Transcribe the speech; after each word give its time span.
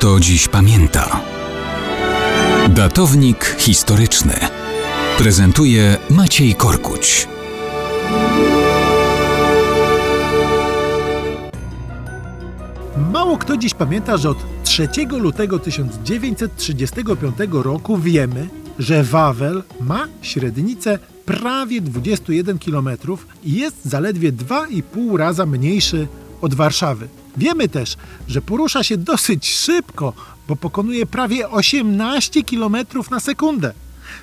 kto 0.00 0.20
dziś 0.20 0.48
pamięta. 0.48 1.20
Datownik 2.68 3.56
historyczny 3.58 4.34
prezentuje 5.18 5.96
Maciej 6.10 6.54
Korkuć. 6.54 7.28
Mało 13.12 13.38
kto 13.38 13.56
dziś 13.56 13.74
pamięta, 13.74 14.16
że 14.16 14.30
od 14.30 14.38
3 14.64 14.88
lutego 15.10 15.58
1935 15.58 17.36
roku 17.52 17.98
wiemy, 17.98 18.48
że 18.78 19.04
Wawel 19.04 19.62
ma 19.80 20.08
średnicę 20.22 20.98
prawie 21.24 21.80
21 21.80 22.58
km 22.58 22.88
i 23.44 23.52
jest 23.52 23.76
zaledwie 23.84 24.32
2,5 24.32 25.16
raza 25.16 25.46
mniejszy 25.46 26.08
od 26.40 26.54
Warszawy. 26.54 27.08
Wiemy 27.36 27.68
też, 27.68 27.96
że 28.28 28.42
porusza 28.42 28.84
się 28.84 28.96
dosyć 28.96 29.50
szybko, 29.50 30.12
bo 30.48 30.56
pokonuje 30.56 31.06
prawie 31.06 31.50
18 31.50 32.44
km 32.44 32.76
na 33.10 33.20
sekundę. 33.20 33.72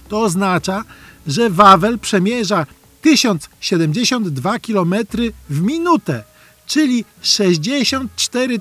To 0.09 0.21
oznacza, 0.21 0.83
że 1.27 1.49
Wawel 1.49 1.99
przemierza 1.99 2.65
1072 3.01 4.59
km 4.59 4.95
w 5.49 5.61
minutę, 5.61 6.23
czyli 6.65 7.05
64 7.21 8.59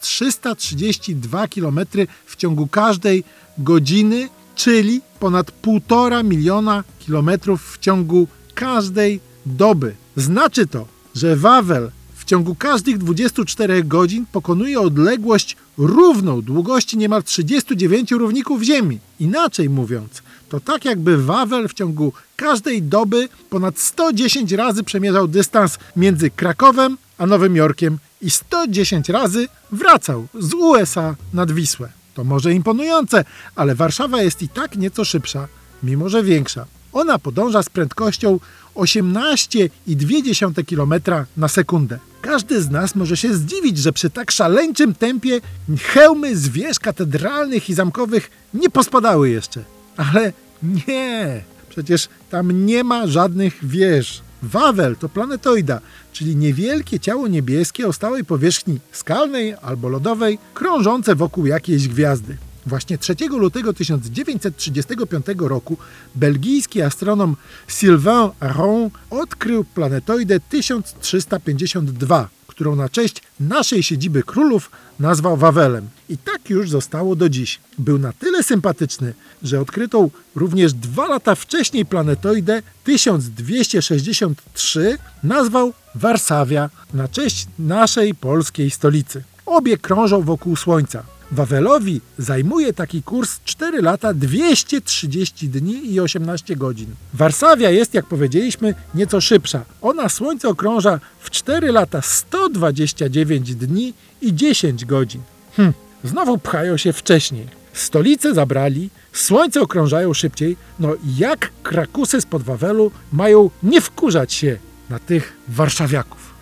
332 0.00 1.48
km 1.48 1.80
w 2.26 2.36
ciągu 2.36 2.66
każdej 2.66 3.24
godziny, 3.58 4.28
czyli 4.54 5.00
ponad 5.20 5.52
1,5 5.62 6.24
miliona 6.24 6.84
kilometrów 6.98 7.72
w 7.72 7.78
ciągu 7.78 8.28
każdej 8.54 9.20
doby. 9.46 9.94
Znaczy 10.16 10.66
to, 10.66 10.86
że 11.14 11.36
Wawel 11.36 11.90
ciągu 12.26 12.54
każdych 12.54 12.98
24 12.98 13.84
godzin 13.84 14.26
pokonuje 14.32 14.80
odległość 14.80 15.56
równą 15.78 16.42
długości 16.42 16.98
niemal 16.98 17.22
39 17.22 18.10
równików 18.10 18.62
Ziemi. 18.62 18.98
Inaczej 19.20 19.70
mówiąc, 19.70 20.22
to 20.48 20.60
tak 20.60 20.84
jakby 20.84 21.24
Wawel 21.24 21.68
w 21.68 21.74
ciągu 21.74 22.12
każdej 22.36 22.82
doby 22.82 23.28
ponad 23.50 23.78
110 23.78 24.52
razy 24.52 24.84
przemierzał 24.84 25.28
dystans 25.28 25.78
między 25.96 26.30
Krakowem 26.30 26.96
a 27.18 27.26
Nowym 27.26 27.56
Jorkiem 27.56 27.98
i 28.22 28.30
110 28.30 29.08
razy 29.08 29.48
wracał 29.72 30.26
z 30.34 30.54
USA 30.54 31.16
nad 31.32 31.52
Wisłę. 31.52 31.88
To 32.14 32.24
może 32.24 32.52
imponujące, 32.52 33.24
ale 33.54 33.74
Warszawa 33.74 34.22
jest 34.22 34.42
i 34.42 34.48
tak 34.48 34.76
nieco 34.76 35.04
szybsza, 35.04 35.48
mimo 35.82 36.08
że 36.08 36.22
większa. 36.22 36.66
Ona 36.92 37.18
podąża 37.18 37.62
z 37.62 37.68
prędkością 37.68 38.40
18,2 38.74 40.64
km 40.64 40.94
na 41.36 41.48
sekundę. 41.48 41.98
Każdy 42.20 42.62
z 42.62 42.70
nas 42.70 42.94
może 42.94 43.16
się 43.16 43.34
zdziwić, 43.34 43.78
że 43.78 43.92
przy 43.92 44.10
tak 44.10 44.30
szaleńczym 44.30 44.94
tempie 44.94 45.40
hełmy 45.80 46.36
z 46.36 46.48
wież 46.48 46.78
katedralnych 46.78 47.70
i 47.70 47.74
zamkowych 47.74 48.30
nie 48.54 48.70
pospadały 48.70 49.30
jeszcze. 49.30 49.64
Ale 49.96 50.32
nie, 50.62 51.42
przecież 51.68 52.08
tam 52.30 52.66
nie 52.66 52.84
ma 52.84 53.06
żadnych 53.06 53.58
wież. 53.62 54.22
Wawel 54.42 54.96
to 54.96 55.08
planetoida, 55.08 55.80
czyli 56.12 56.36
niewielkie 56.36 57.00
ciało 57.00 57.28
niebieskie 57.28 57.88
o 57.88 57.92
stałej 57.92 58.24
powierzchni 58.24 58.80
skalnej 58.92 59.54
albo 59.62 59.88
lodowej, 59.88 60.38
krążące 60.54 61.14
wokół 61.14 61.46
jakiejś 61.46 61.88
gwiazdy. 61.88 62.36
Właśnie 62.66 62.98
3 62.98 63.14
lutego 63.30 63.72
1935 63.72 65.26
roku 65.38 65.76
belgijski 66.14 66.82
astronom 66.82 67.36
Sylvain 67.68 68.30
Aron 68.40 68.90
odkrył 69.10 69.64
planetoidę 69.64 70.40
1352, 70.40 72.28
którą 72.46 72.76
na 72.76 72.88
cześć 72.88 73.22
naszej 73.40 73.82
siedziby 73.82 74.22
królów 74.22 74.70
nazwał 75.00 75.36
Wawelem. 75.36 75.88
I 76.08 76.18
tak 76.18 76.50
już 76.50 76.70
zostało 76.70 77.16
do 77.16 77.28
dziś. 77.28 77.60
Był 77.78 77.98
na 77.98 78.12
tyle 78.12 78.42
sympatyczny, 78.42 79.14
że 79.42 79.60
odkrytą 79.60 80.10
również 80.34 80.72
dwa 80.72 81.08
lata 81.08 81.34
wcześniej 81.34 81.86
planetoidę 81.86 82.62
1263 82.84 84.98
nazwał 85.22 85.72
Warsawia 85.94 86.70
na 86.94 87.08
cześć 87.08 87.46
naszej 87.58 88.14
polskiej 88.14 88.70
stolicy. 88.70 89.22
Obie 89.46 89.78
krążą 89.78 90.22
wokół 90.22 90.56
Słońca. 90.56 91.15
Wawelowi 91.32 92.00
zajmuje 92.18 92.72
taki 92.72 93.02
kurs 93.02 93.40
4 93.44 93.82
lata 93.82 94.14
230 94.14 95.48
dni 95.48 95.92
i 95.92 96.00
18 96.00 96.56
godzin. 96.56 96.86
Warsawia 97.14 97.70
jest, 97.70 97.94
jak 97.94 98.06
powiedzieliśmy, 98.06 98.74
nieco 98.94 99.20
szybsza. 99.20 99.64
Ona 99.82 100.08
Słońce 100.08 100.48
okrąża 100.48 101.00
w 101.20 101.30
4 101.30 101.72
lata 101.72 102.02
129 102.02 103.54
dni 103.54 103.94
i 104.22 104.34
10 104.34 104.84
godzin. 104.84 105.20
Hm, 105.56 105.72
znowu 106.04 106.38
pchają 106.38 106.76
się 106.76 106.92
wcześniej. 106.92 107.46
Stolice 107.72 108.34
zabrali, 108.34 108.90
Słońce 109.12 109.60
okrążają 109.60 110.14
szybciej. 110.14 110.56
No 110.80 110.92
jak 111.18 111.50
krakusy 111.62 112.20
spod 112.20 112.42
Wawelu 112.42 112.90
mają 113.12 113.50
nie 113.62 113.80
wkurzać 113.80 114.32
się 114.32 114.58
na 114.90 114.98
tych 114.98 115.36
warszawiaków? 115.48 116.35